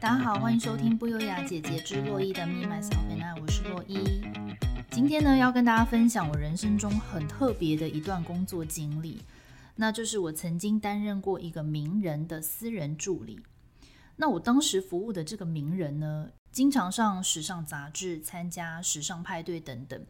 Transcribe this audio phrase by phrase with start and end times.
[0.00, 4.22] 大家好，欢迎收听不优雅姐姐之洛伊的 Me Myself and I，我是洛伊。
[4.90, 9.20] 今天呢，要跟大家分享我人生中很特别的一段工作经历，
[9.76, 13.40] 那就是我曾经担任过一个名人的私人助理。
[14.16, 20.02] 那我当时服务的这个名人呢，经常上时尚杂志、参加时尚派对等等。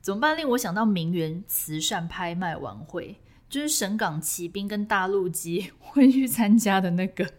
[0.00, 0.34] 怎么办？
[0.34, 7.30] 令我想到名媛慈善拍卖晚会，就是神港奇兵跟大陆鸡 会去参加的那个。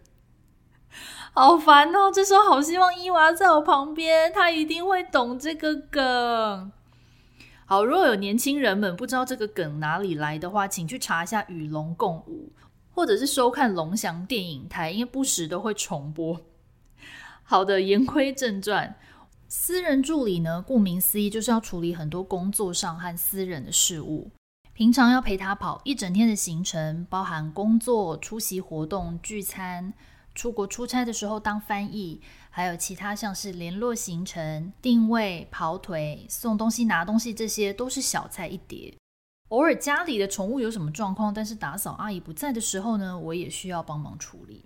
[1.38, 2.12] 好烦哦！
[2.12, 6.72] 这时候好希望伊娃在我旁边，他一定会懂这个梗。
[7.64, 12.52] 好，如果有年轻人们不知道这个梗哪里来的话，请去查一下《与龙共舞》，
[12.92, 16.42] 或者是收看龙翔电影台，因为不时都会重播。
[17.44, 18.96] 好的，言归正传，
[19.48, 24.32] 私人助理呢，顾名思义就是要处理很多工作上和私人的事务，
[24.74, 29.94] 平常要陪他跑一整天的行程，包含工作、出席活动、聚餐。
[30.38, 38.94] 出国出差的时候当翻译，还有其他像是联络行程、定位、跑腿、送东西、拿东西，这些都是小菜一碟。
[39.50, 44.64] 偶尔家里的宠物有什么状况，但是打扫阿姨不在的时候呢，我也需要帮忙处理。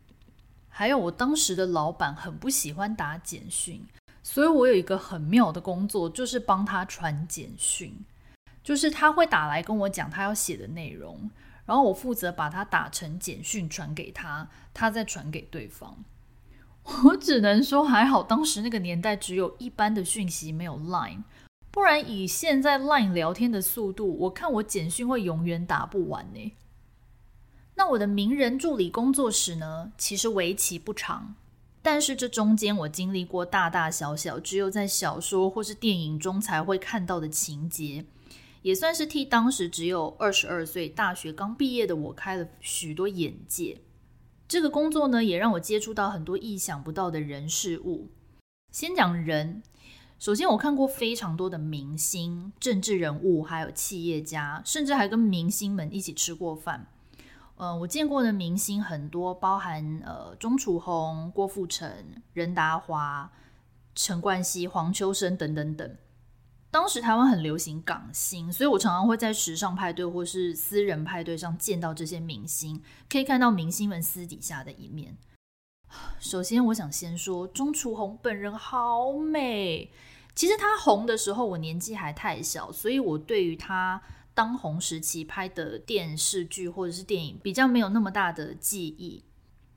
[0.67, 3.81] 还有我当时的老板很不喜欢打简讯，
[4.21, 7.97] 所以我有一个很妙的工作，就是帮他传简讯，
[8.61, 11.31] 就是他会打来跟我讲他要写的内容。
[11.65, 16.03] 然后我负责把它打成简讯传给他，他再传给对方。
[17.05, 21.23] 我只能说还好，当时那个年代只有一般的讯息，没有 Line，
[21.69, 26.53] 不然以现在 Line 聊天的速度，我看我简讯会永远打不完呢。
[27.75, 31.35] 那我的名人助理工作室呢，其实为期不长，
[31.81, 38.05] 但是这中间我经历过大大小小，只有在小说或是电影中才会看到的情节。
[38.61, 43.81] 也算是替当时只有二十二岁、大学刚毕业的我开了许多眼界。
[44.47, 48.09] 这个工作呢，也让我接触到很多意想不到的人事物。
[48.71, 49.63] 先讲人，
[50.19, 56.87] 首先我看过非常多的明星、政治人物，还有企业家，甚至还跟明星们一起吃过饭。
[57.55, 61.89] 呃，我见过的明星很多，包含呃钟楚红、郭富城、
[62.33, 63.31] 任达华、
[63.95, 65.95] 陈冠希、黄秋生等等等。
[66.71, 75.17] 当时台湾很流行港星，所以我常常会在时尚派对或是私人派对上见到这些明星，可以看到明星们私底下的一面。
[76.17, 79.91] 首先，我想先说钟楚红本人好美。
[80.33, 84.01] 其实她红的时候，我年纪还太小，所以我对于她
[84.33, 89.25] 当红时期拍的电视剧或者是电影比较没有那么大的记忆。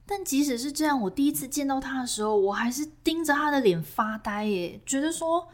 [0.06, 5.49] 但即使是这样，我第一次见到她的时候，我还是盯着她的脸发呆耶，觉得说。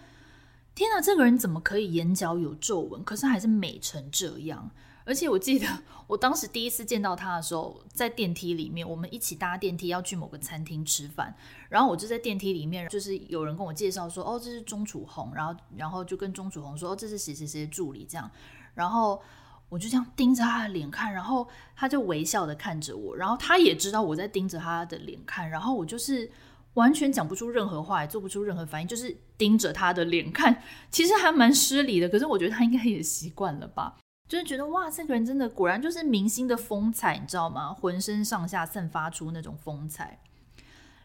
[0.80, 4.70] 天哪，这个人怎么可以眼角有皱纹，可是还是美成这样？
[5.04, 5.66] 而且我记得
[6.06, 11.34] 我当时第一次见到他的时候，在电梯里面，我们一起搭电梯要去某个餐厅吃饭，
[11.68, 18.30] 然后我就在电梯里面，就是有人跟我介绍说，哦，这是钟楚红，然后然后就跟钟楚红说，哦，这是谁谁谁的助理这样，
[18.72, 19.20] 然后
[19.68, 26.30] 我就这样盯着他的脸看，然后他就微笑的看着我，然后他也知道我在盯着他的脸看，然后我就是。
[26.74, 32.08] 完全讲不出任何话，也做不出任何反应，就是盯着他的脸看，其实还蛮失礼的。
[32.08, 33.96] 可是我觉得他应该也习惯了吧，
[34.28, 37.74] 就是觉得哇，这个人真的果然就是明星的风采，你知道吗？
[37.74, 40.20] 浑身上下散发出那种风采。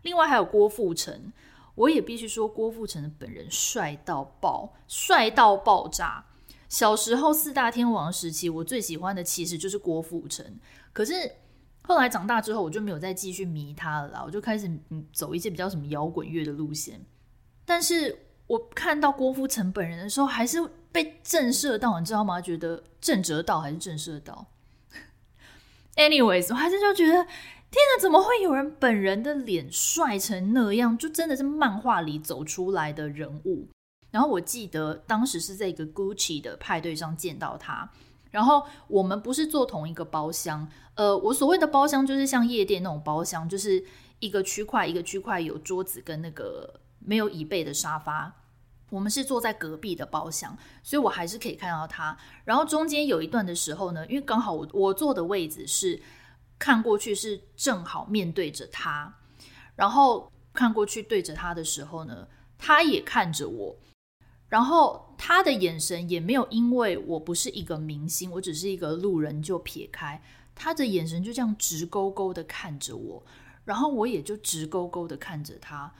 [0.03, 1.33] 另外还有郭富城，
[1.73, 6.25] 我也必须说郭富城的本人帅到爆，帅到爆炸。
[6.69, 10.45] 小时候四大天王时期，我最喜欢的其实就是郭富城，
[10.93, 11.31] 可是。
[11.87, 14.69] 后来长大之后，我就没有再继续迷他了啦，我就开始
[15.13, 16.99] 走一些比较什么摇滚乐的路线。
[17.63, 20.57] 但是我看到郭富城本人的时候，还是
[20.91, 22.41] 被震慑到，你知道吗？
[22.41, 24.47] 觉得震慑到还是震慑到？
[25.95, 30.97] Anyways，我还是就觉得，天哪，怎么会有人本人的脸帅成那样？
[30.97, 33.67] 就真的是漫画里走出来的人物。
[34.11, 37.91] 然后我记得当时是在一个 Gucci 的派对上见到他。
[38.35, 43.81] 然后我们不是坐同一个包厢，呃，我所谓的包厢就是像夜店那种包厢，就是
[44.19, 48.29] 一个区块一个区块有桌子跟那个没有椅背的沙发，
[48.89, 52.17] 我们是坐在隔壁的包厢，所以我还是可以看到他。
[52.43, 56.01] 然后中间有一段的时候呢，因为刚好我我坐的位置是
[56.59, 59.15] 看过去是正好面对着他，
[59.77, 62.27] 然后看过去对着他的时候呢，
[62.57, 63.77] 他也看着我。
[64.47, 70.21] 然后他的眼神也没有因为我不是一个明星，我只是一个路人就撇开，
[70.53, 73.23] 他的眼神就这样直勾勾的看着我，
[73.65, 75.93] 然后我也就直勾勾的看着他。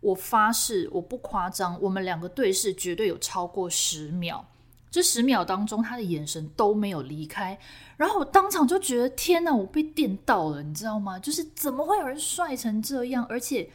[0.00, 4.44] 我发誓，我不夸张，我们两个对视绝对有超过十秒。
[4.90, 7.58] 这十秒当中，他的眼神都没有离开。
[7.96, 11.18] 然后我当场就觉得，天哪，我被电到了，你知道吗？
[11.20, 13.70] 就是怎么会有人帅成这样，而且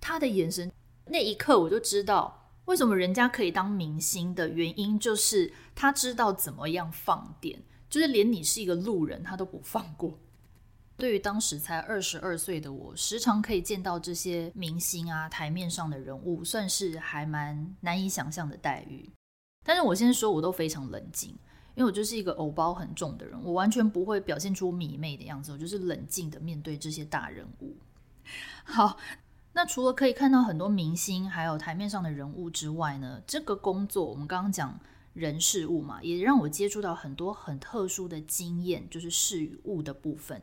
[0.00, 0.72] 他的眼神，
[1.04, 10.18] 那一刻我就知道为什么人家可以当明星的原因，就是他知道怎么样放电，就是连你是一个路人，他都不放过。
[10.96, 19.10] 对于当时才二十二岁的我，时常可以见到这些明星啊，台面上的人物，算是还蛮难以想象的待遇。
[19.62, 21.30] 但是我先说，我都非常冷静，
[21.74, 27.76] 因为我就是一个偶包很重的人，我完全不会表现出迷妹的样子，我就是冷静的面对这些大人物。
[28.64, 28.96] 好，
[29.56, 34.78] 那除了可以看到很多明星，还有台面上的人物之外呢，这个工作我们刚刚讲
[35.14, 40.42] 人事物嘛，也让我接触到很多很特殊的经验，就是事与物的部分。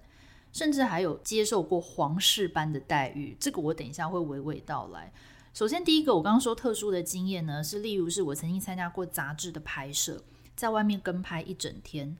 [0.51, 5.13] 甚至还有接受过皇室般的待遇，这个我等一下会娓娓道来。
[5.53, 10.23] 首先，第一个我刚刚说特殊的经验呢，是例如是我曾经参加过杂志的拍摄，
[10.55, 12.17] 在外面跟拍一整天，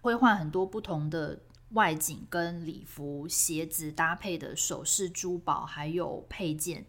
[0.00, 1.40] 会换很多不同的
[1.70, 6.86] 外景跟礼服、鞋子搭配的首饰、珠宝还有配件。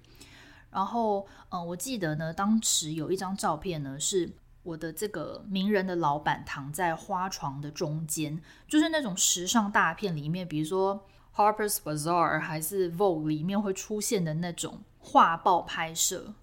[0.69, 4.33] 然后，嗯，我记得呢，当时有一张照片呢是。
[4.63, 16.33] 我的这个名人的老板躺在花床的中间，就是那种时尚大片里面，比如说 Harper's Bazaar 还是 Vogue 里面会出现的那种画报拍摄。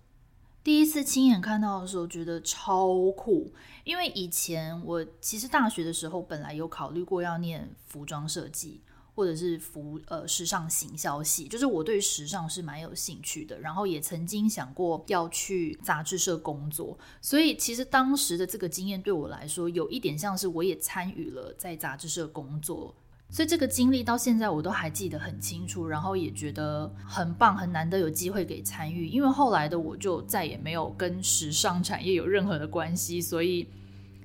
[0.65, 3.53] 第一次亲眼看到的时候，觉得超酷，
[3.85, 8.81] 因为以前我其实大学的时候本来有考虑过要念服装设计。
[9.17, 22.93] 或者是服呃时尚行销系，就是我对时尚是蛮有兴趣的，然后也曾经想过要去杂志社工作，所以其实当时的这个经验对我来说有一点像是我也参与了在杂志社工作，
[23.35, 33.69] 所以这个经历到现在我都还记得很清楚，然后也觉得很棒，很难得有机会给参与，因为后来的我就再也没有跟时尚产业有任何的关系，所以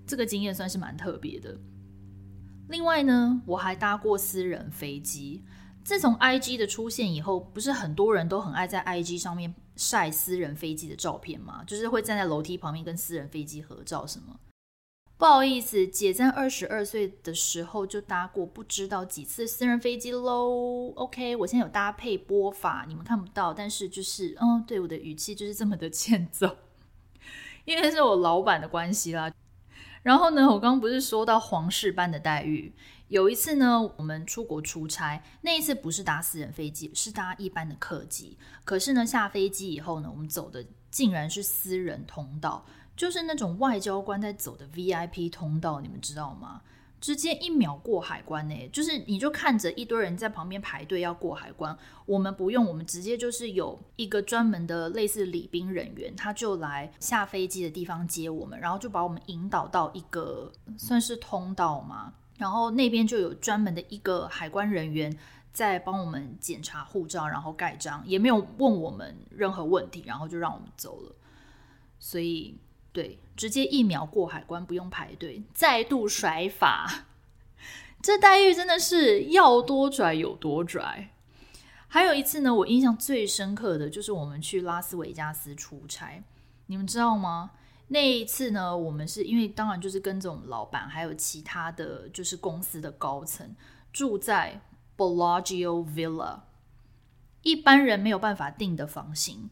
[0.06, 1.58] 这个经验算是蛮特别的。
[2.68, 5.44] 另外呢，我还搭过私人飞机。
[5.84, 11.64] 自从 IG 的出现以后，不是很多人都很爱在 IG 上面晒私人飞机的照片吗？
[11.66, 14.40] 就是会站在楼梯旁边跟私人飞机合照什么。
[15.20, 20.94] 不好意思，姐在二十二岁的时候就搭过不知道几次私人飞机喽。
[20.96, 26.56] OK，我现在有搭配播法，你们看不到，但是就是，嗯，对，我的语气就是这么的欠揍，
[27.66, 29.30] 因为是我老板的关系啦。
[30.04, 32.74] 然后呢，我刚刚不是说到皇室般的待遇？
[33.10, 38.38] 有一次呢，我们出国出差，那一次不是搭私人飞机，是搭一般的客机。
[38.64, 42.66] 可是呢，下飞机以后呢，我们走的竟然是私人通道，
[43.00, 46.62] 就是那种外交官在走的 VIP 通道，你们知道吗？
[47.00, 65.18] 直接一秒过海关呢，就是你就看着一堆人在旁边排队要过海关，我们不用，我们直接就是有一个专门的类似礼宾人员，他就来下飞机的地方接我们，然后就把我们引导到一个算是通道嘛，然后那边就有专门的一个海关人员
[65.54, 71.16] 在帮我们检查护照，然后盖章，也没有问我们任何问题，然后就让我们走了，
[71.98, 72.60] 所以。
[73.00, 77.06] 对，直接一秒过海关，不用排队，再度甩法，
[78.02, 81.12] 这待遇真的是要多拽有多拽。
[81.88, 86.22] 还有一次呢，我印象最深刻的就是我们去拉斯维加斯出差，
[86.66, 87.52] 你们知道吗？
[87.88, 93.56] 那一次呢，我们是因为当然就是跟着我们老板还有其他的就是公司的高层
[93.94, 94.60] 住在
[94.98, 96.42] Bellagio Villa，
[97.44, 99.50] 一般人没有办法订的房型。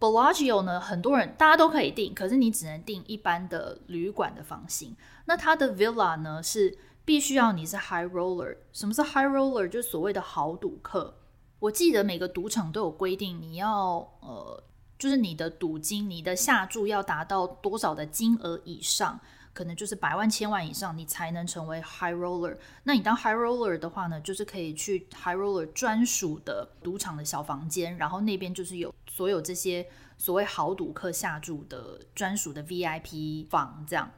[0.00, 4.96] Bellagio 呢，很多人大家都可以订，可是你只能订一般的旅馆的房型。
[5.26, 8.56] 那它的 Villa 呢，是必须要你是 High Roller。
[8.72, 9.68] 什么是 High Roller？
[9.68, 11.18] 就是所谓的豪赌客。
[11.58, 14.64] 我记得每个赌场都有规定，你要呃，
[14.98, 19.20] 就是你的赌金，你的下注要达到多少的金额以上。
[19.60, 22.56] 可能就是百万、千万以上，你才能成为 high roller。
[22.84, 29.86] 那你当 high roller 的话呢，就是可以去 high roller 专属的赌场的小房间，然后那边就是有所有这些
[30.16, 34.10] 所谓豪赌客下注的专属的 VIP 房这样。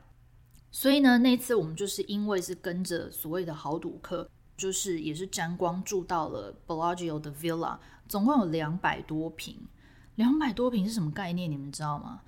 [0.70, 9.56] 所以呢，那次我们就是因为是跟着所谓的豪赌客，就是也是沾光住到了 Bellagio 的 villa，总共有两百多平。
[10.14, 11.50] 两百多平是什么概念？
[11.50, 12.20] 你们知道吗？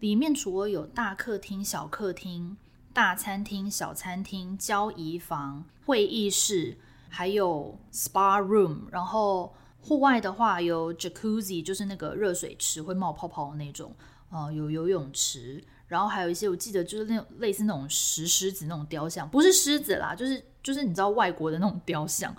[0.00, 2.56] 里面除了有大客厅、小客厅、
[2.92, 6.76] 大餐厅、小餐厅、交谊房、会议室，
[7.08, 13.92] 还有 SPA room，然后户外的话有 Jacuzzi，就是那个热水池会冒泡泡的那种，
[14.30, 22.32] 呃，有游泳池，然后还有一些我记得就是那种类似那种石狮子那种雕像，不是狮子啦，就是就是你知道外国的那种雕像，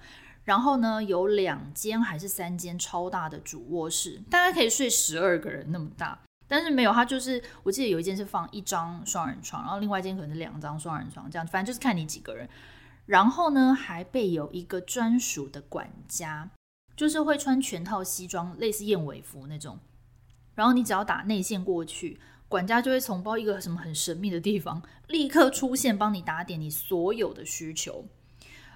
[0.46, 6.22] 然后呢有两间还是三间超大的主卧室，大概可以睡十二个人那么大。
[6.50, 12.50] 但是没有，它就是我记得有一间是放一张双人床，然后另外一间可能是两张双人床，这样反正就是看你几个人。
[13.06, 16.50] 然后呢，还备有一个专属的管家，
[16.96, 19.80] 就是会穿全套西装，类似燕尾服那种。
[20.56, 28.06] 然后你只要打内线过去，管家就会从包一个什么很神秘的地方立刻出现，帮你打点你所有的需求。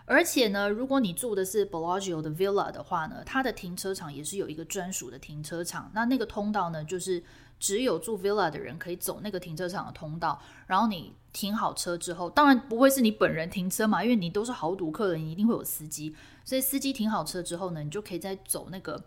[0.06, 5.92] 而且呢，如果你住的是 Bellagio 的 Villa 的话呢，它的停车场也是有一个专属的停车场。
[5.94, 7.24] 那那个通道呢，就是
[7.60, 10.42] 只有住 Villa 的人可以走那个停车场的通道。
[10.68, 16.16] 然后你停好车之后，当然不会是你本人停车嘛，因为你都是豪赌客人，你一定会有司机。
[16.44, 19.04] 所以司机停好车之后呢，你就可以再走那个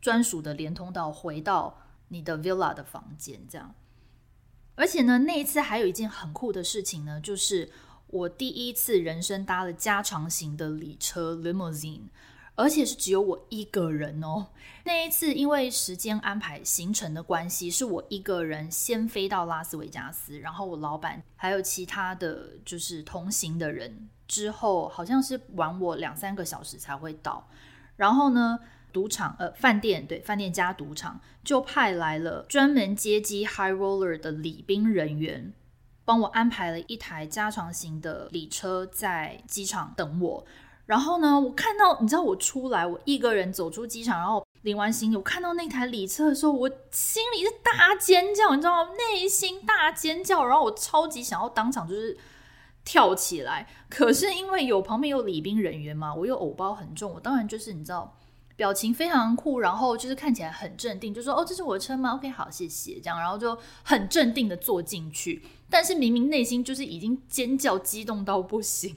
[0.00, 1.82] 专属的连通道回到。
[2.08, 3.74] 你的 villa 的房间这样，
[4.76, 7.68] 而且呢，那一次还有一件很酷的事情呢，就是
[8.08, 12.02] 我第一次人生搭了加长型的礼车 limousine，
[12.54, 14.46] 而且是只有我一个人哦。
[14.84, 27.48] 那一次因为时间安排行程的关系，是我一个人先飞到拉斯维加斯，然后我老板还有其他的就是同行的人之后，好像是晚我两三个小时才会到，
[27.96, 28.58] 然后呢。
[28.92, 35.52] 赌场呃，饭店对，饭店加赌场就派来了专门接机 High Roller 的礼宾人员，
[36.06, 40.46] 帮我安排了一台加长型的礼车在机场等我。
[40.86, 48.92] 然后呢，我看到你知道我出来，我一个人走出机场，然后领完行李，我看到那台礼车的时候，我心里是大尖叫，你知道吗？
[48.92, 52.16] 内心大尖叫，然后我超级想要当场就是
[52.84, 58.16] 跳起来，可是因为有旁边有礼宾人员嘛，我又偶包很重，我当然就是你知道。
[58.56, 68.96] 表情非常酷，然后就是看起来很镇定，就说：“哦，这是我的车吗？OK，好，谢谢。”这样，然后就很镇定的坐进去，但是明明内心就是已经尖叫激动到不行。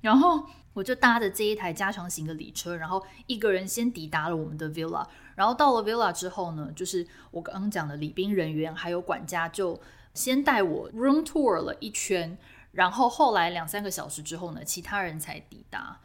[0.00, 0.42] 然后
[0.72, 5.06] 我就搭着这一台加长型的礼车，然后一个人先抵达了我们的 villa。
[5.34, 9.78] 然后到了 villa 之后呢，就是我刚刚讲的礼宾人员还有管家就
[10.14, 12.38] 先带我 room tour 了一圈，
[12.72, 16.00] 然后后来两三个小时之后呢，其他人才抵达。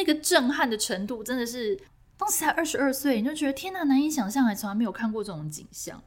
[0.00, 1.78] 那个震撼的程度真的是，
[2.16, 6.02] 当时才二十二岁，你就觉得天哪，难以想象，还从来没有看过这种景象。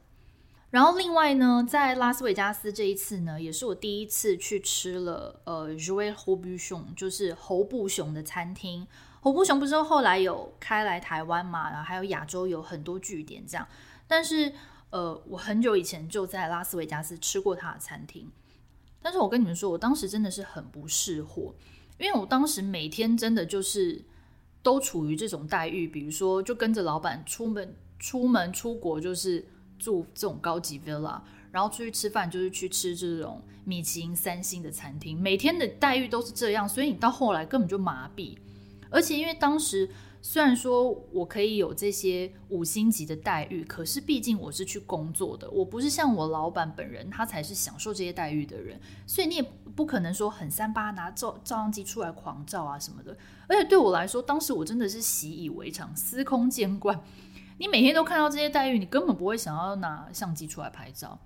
[0.70, 8.84] 然后另外呢，在拉斯维加斯这一次呢，也是我第一次去吃了呃 Joël Robuchon，就是侯布熊的餐厅。
[9.20, 13.64] 侯布熊不是后来有开来台湾嘛，然后还有亚洲有很多据点这样。
[14.08, 14.52] 但是
[14.90, 18.28] 呃，我很久以前就在拉斯维加斯吃过他的餐厅，
[19.00, 21.54] 但是我跟你们说，我当时真的是很不识货。
[21.98, 24.02] 因为我当时每天真的就是
[24.62, 29.44] 都处于这种待遇，比如说就跟着老板出门、出门出国，就是
[29.78, 31.20] 住这种高级 villa，
[31.50, 38.36] 然后出去吃饭就是去吃这种米其林三星的餐厅，每天的待遇都是这样，所以你到后来根本就麻痹，
[38.90, 39.88] 而且因为当时。
[40.26, 49.42] 虽然说我可以有这些五星级的待遇，可是毕竟我是去工作的，我不是像我老板本人，他才是享受这些待遇的人，所以你也
[49.76, 53.14] 不可能说很三八拿照照相机出来狂照啊什么的。
[53.46, 56.98] 而且对我来说，当时我真的是习以为常，司空见惯。
[57.58, 61.18] 你每天都看到这些待遇，你根本不会想要拿相机出来拍照。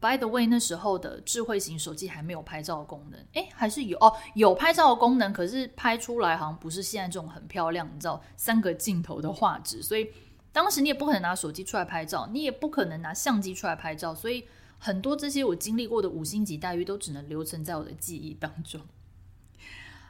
[0.00, 10.08] By the way，那时候的智慧型手机还没有拍照的功能，诶，还是有哦，有拍照的功能，可是拍出来好像不是现在这种很漂亮，你知道三个镜头的画质，所以
[10.52, 14.44] 当时你也不可能拿手机出来拍照，你也不可能拿相机出来拍照，所以
[14.78, 18.80] 很多这些我经历过的五星级待遇都只能留存在我的记忆当中。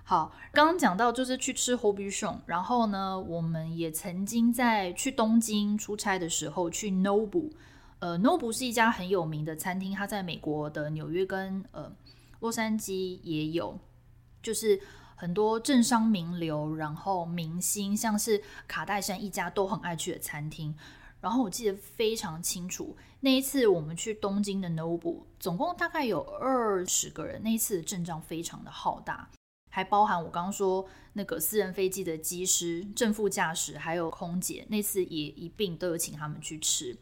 [0.04, 7.52] 好，刚刚讲到就是去吃 Hobby s h o n 然后呢，我们也曾经在去东京出差的时候去 Nobu。
[8.00, 11.92] 呃，Nobu 是一家很有名的餐厅，它在美国的纽约跟呃
[12.40, 13.78] 洛杉矶也有，
[14.40, 14.80] 就是
[15.16, 20.74] 很多政商名流，然后明星，像是卡戴珊一家都很爱去的餐厅。
[21.20, 29.28] 然后我记得非常清楚，那一次我们去东京的 Nobu，总共大概有二十个人，那一次的阵仗非常的浩大，
[29.68, 36.96] 还包含我刚刚说那个私人飞机的机师、正副驾驶还有空姐，那次也一并都有请他们去吃。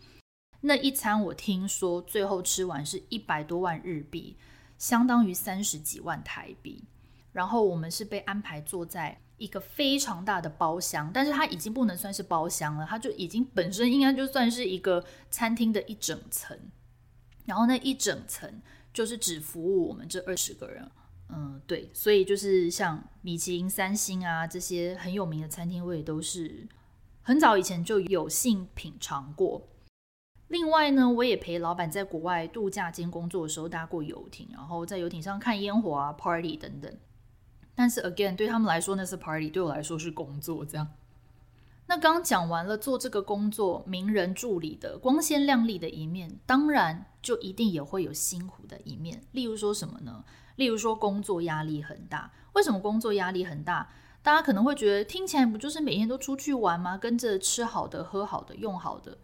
[0.66, 4.37] 那一餐我听说最后吃完是一百多万日币，
[4.76, 6.85] 相当于三十几万台币。
[7.30, 16.58] 然后我们是被安排坐在一个非常大的包厢，但是它已经不能算是包厢了，它就已经本身应该就算是一个餐厅的一整层。
[17.44, 18.61] 然后那一整层
[18.92, 20.90] 就是只服务我们这二十个人。
[21.28, 26.66] 嗯，对，所以就是像米其林三星啊这些很有名的餐厅，我也都是
[27.23, 29.68] 很早以前就有幸品尝过。
[30.49, 36.93] 另外呢，我也陪老板在国外度假兼工作的时候搭过游艇，然后在游艇上看烟火啊、party 等等。
[37.75, 40.65] 但是 again，对他们来说那是 party，对我来说是工作。
[40.65, 40.87] 这样。
[41.88, 49.23] 那刚讲完了做这个工作，名人助理的光鲜亮丽的一面，当然就一定也会有辛苦的一面。
[49.33, 50.25] 例如说什么呢？
[50.57, 52.33] 例如说工作压力很大。
[52.55, 53.88] 为什么工作压力很大？
[54.23, 56.97] 大家可能会觉得听起来不就是每天都出去玩吗？
[56.97, 59.19] 跟着吃好的、喝好的、用好的。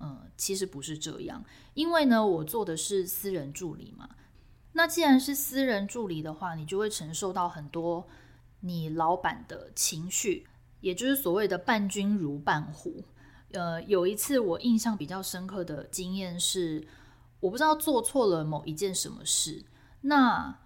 [0.00, 4.08] 嗯，其实不是这样，因为呢，我做的是私人助理嘛。
[4.72, 8.08] 那既然是私人助理的话，你就会承受到很多
[8.60, 10.46] 你老板的情绪，
[10.80, 13.04] 也就是所谓的伴君如伴虎。
[13.52, 16.86] 呃，有一次我印象比较深刻的经验是，
[17.40, 19.64] 我不知道做错了某一件什么事。
[20.02, 20.58] 那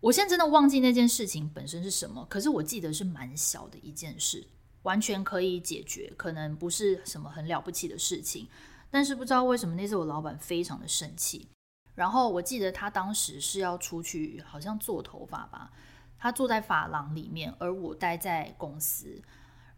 [0.00, 4.44] 我现在真的忘记那件事情本身是什么，可是我记得是蛮小的一件事，
[4.82, 8.48] 完全可以解决，可能不是什么很了不起的事情。
[8.90, 11.48] 但是不知道为什么那次我老板非常的生气。
[11.94, 15.70] 然后我记得他当时是要出去，好像做头发吧，
[16.18, 19.22] 他坐在发廊里面，而我待在公司，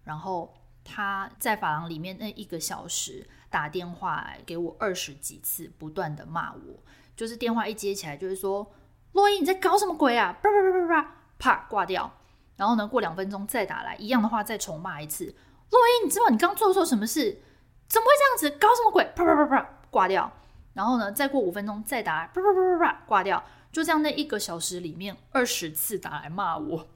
[0.04, 0.54] 然后。
[0.87, 6.78] 他在发廊里面那一个小时打电话给我二十几次，不断的骂我，
[7.16, 8.70] 就是电话一接起来就是说
[9.12, 12.14] ：“洛伊，你在搞什么鬼啊？”叭叭叭叭叭，啪挂掉。
[12.56, 15.34] 然后呢，过两分钟再打来，一样的话再重骂一次
[15.70, 17.42] ：“洛伊，你知道你刚做错什么事？
[17.88, 18.58] 怎么会这样子？
[18.58, 20.32] 搞什么鬼？”啪啪啪啪挂掉。
[20.73, 23.42] 然后呢，再过五分钟再打来，啪啪啪啪啪挂掉。
[23.73, 26.87] 就这样，那一个小时里面二十次打来骂我，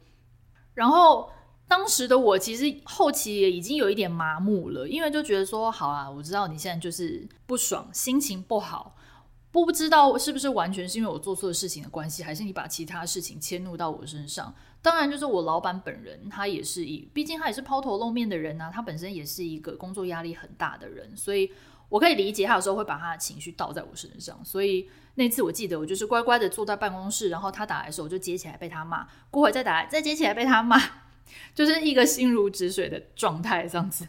[0.75, 1.31] 然后。
[1.71, 8.97] 当时的我其实后期也已经有一点麻木了，因为就觉得说，好啊，我知道你现在就是不爽，心情不好，
[9.51, 14.55] 不知道是不是完全是因为我做错事情的关系，还是你把其他事情迁怒到我身上。
[14.81, 21.51] 当然，就是我老板本人，他也是一，毕竟他也是抛头露面的人啊，他本身也是一个工作压力很大的人，所以
[21.89, 24.39] 我可以理解他有时候会把他的情绪倒在我身上。
[24.45, 30.81] 所以那次我记得我就是乖乖的坐在办公室，然后他打来的时候我就接起来被他骂，过会再打来再接起来被他骂。
[31.55, 34.09] 就是一个心如止水的状态，这样子。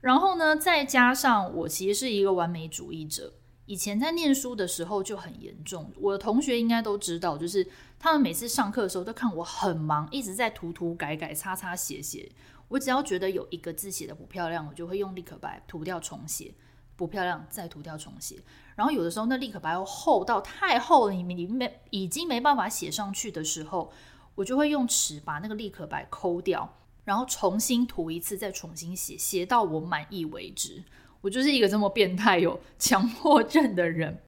[0.00, 3.34] 然后呢，再加上我其实是一个完美主义者，
[3.66, 5.92] 以前在念书的时候就很严重。
[5.96, 7.66] 我的同学应该都知道，就是
[7.98, 12.30] 他们每次上课的时候都看我很忙，一直在涂涂改改、擦擦写写。
[12.68, 16.54] 我只要觉得有一个字写得不漂亮，我就会用立可白涂掉重写，
[16.96, 18.42] 不漂亮再涂掉重写。
[18.74, 23.92] 然后有的时候那立可白又厚到太厚了，你你没已经没办法写上去的时候。
[24.34, 30.82] 我就会用尺把那个立可白抠掉，然后重新涂一次，再重新写，写到我满意为止。
[31.22, 34.18] 我就是一个这么变态、有强迫症的人。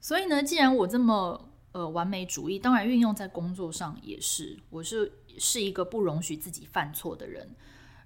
[0.00, 4.58] 所以呢，既然我这么呃完美主义，当然运用在工作上也是。
[4.68, 7.54] 我是是一个不容许自己犯错的人，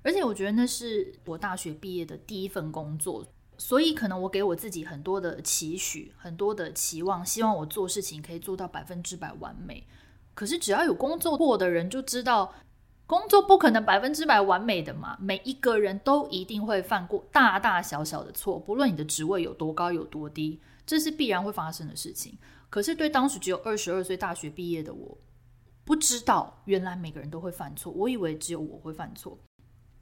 [0.02, 3.26] 而且我觉得那是我大学毕业的第一份工作，
[3.58, 9.86] 所以可能我给我自己很多的期许，很多的期望，希望我做事情可以做到百分之百完美。
[10.34, 12.52] 可是只要有工作过的人就知道，
[13.06, 15.16] 工作不可能百分之百完美的嘛。
[15.20, 22.36] 每一个人都一定会犯过大大小小的错，不论你的职位有多高有多低，这是必然会发生的事情。
[22.68, 25.16] 可是对当时只有二十二岁大学毕业的我，
[25.84, 27.92] 不知道原来每个人都会犯错。
[27.92, 29.38] 我以为只有我会犯错，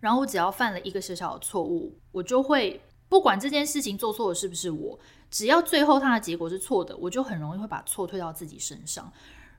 [0.01, 4.99] 然后我只要犯了一个小小的错误，我就会不管这件事情做错的是不是我，
[5.31, 9.13] 只要最后它的结果是错的，我就很容易会把错推到自己身上。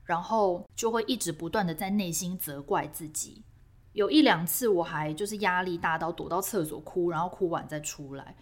[0.06, 3.42] 然后就会一直不断的在内心责怪自己，
[3.92, 8.34] 有一两次我还就是压力大到躲到厕所哭，然后哭完再出来。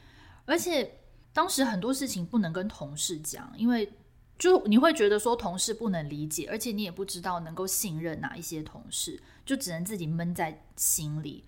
[0.44, 1.00] 而且
[1.32, 3.90] 当时很多事情不能跟同事讲，因为
[4.38, 11.44] 就你会觉得说同事不能理解，而且你也不知道能够信任哪一些同事，就只能自己闷在心里。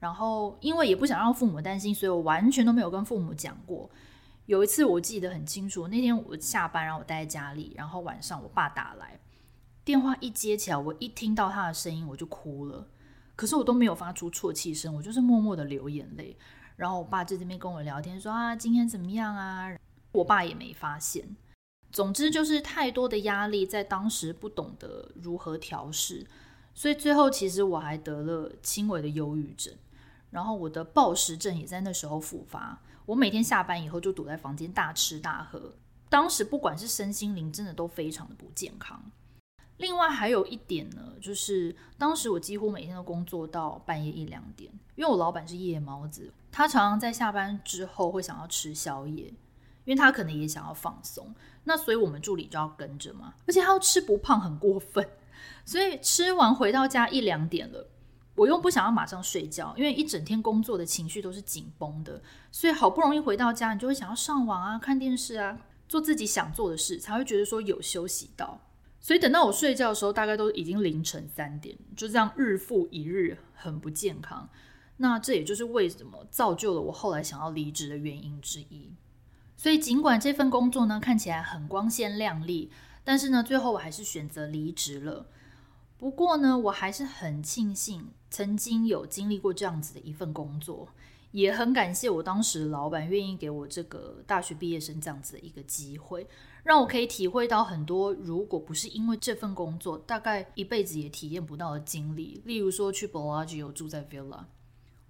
[0.00, 3.88] 然后因为也不想让父母担心，所以我完全都没有跟父母讲过。
[4.46, 9.20] 有一次我记得很清楚，那天我下班，然后我待在家里，然后晚上我爸打来。
[9.84, 12.86] 电话一接起来，我一听到他的声音，我就哭了。
[13.34, 16.36] 可是我都没有发出啜泣声，我就是默默的流眼泪。
[16.76, 19.76] 然后我爸在这边跟我聊天，说啊，今天怎么样啊？
[20.12, 21.36] 我爸也没发现。
[21.90, 26.26] 总之就是太多的压力，在当时不懂得如何调试，
[26.74, 29.74] 所以最后其实我还得了轻微的忧郁症，
[30.30, 32.80] 然后我的暴食症也在那时候复发。
[33.06, 35.74] 我每天下班以后就躲在房间大吃大喝，
[36.08, 39.02] 当时不管是身心灵，真的都非常的不健康。
[39.80, 49.24] 另外还有一点呢，就是当时我几乎每天都工作到半夜一两点，因为我老板是夜猫子，他常常在下班之后会想要吃宵夜，
[49.86, 55.08] 因为他可能也想要放松，那所以我们助理就要跟着嘛，而且他要吃不胖很过分，
[55.64, 57.88] 所以吃完回到家一两点了，
[58.34, 62.20] 我又不想要马上睡觉，因为一整天工作的情绪都是紧绷的，
[62.52, 68.60] 所以好不容易回到家，你就会想要上网啊、看电视啊，做自己想做的事，才会觉得说有休息到。
[69.00, 74.48] 所以等到我睡觉的时候，大概都已经凌晨三点，就这样日复一日，很不健康。
[74.98, 78.92] 那这也就是为什么造就了我后来想要离职的原因之一。
[79.56, 82.70] 所以尽管这份工作呢看起来很光鲜亮丽，
[83.02, 85.26] 但是呢最后我还是选择离职了。
[85.96, 90.88] 不过呢，我还是很庆幸曾经有经历过这样子的一份工作，
[91.30, 96.26] 也很感谢我当时老板愿意给我这个大学毕业生这样子的一个机会，
[96.62, 102.42] 让我可以体会到很多如果不是因为这份工作，大概一辈子也体验不到的经历。
[102.44, 104.44] 例如说去 Bellagio 住在 Villa，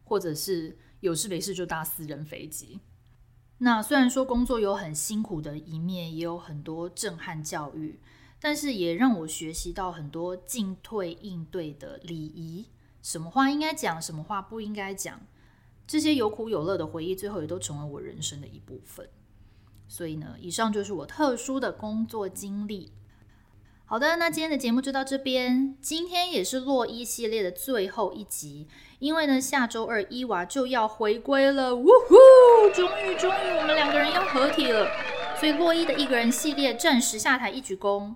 [0.04, 2.80] 或者是有事没事就搭私人飞机。
[3.58, 8.00] 那虽然说工作有很辛苦的一面，也有很多震撼教育。
[8.42, 12.64] 但是也让我学习到很多进退应对的礼仪，
[13.02, 15.20] 什么话应该讲，什么话不应该讲，
[15.86, 19.06] 这些有苦有乐的回忆，最后也都成为我人生的一部分。
[19.90, 22.92] 所以呢，以上就是我特殊的工作经历。
[23.84, 25.74] 好的，那今天的节目就到这边。
[25.82, 28.68] 今天也是洛伊系列的最后一集，
[29.00, 32.70] 因为呢，下周二伊娃就要回归了，呜呼！
[32.72, 34.88] 终于，终于，我们两个人要合体了。
[35.40, 38.14] 所以洛伊的一个人系列暂时下台一鞠躬，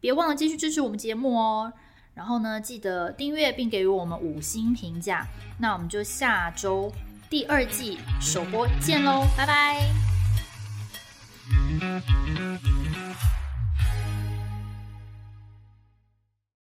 [0.00, 1.70] 别忘了继续支持我们节目哦。
[2.14, 5.26] 然后呢，记得订阅并给予我们五星评价。
[5.58, 6.90] 那我们就下周
[7.28, 10.09] 第二季首播见喽，拜拜。
[11.50, 13.39] Thank you.